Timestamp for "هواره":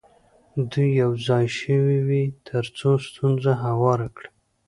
3.65-4.07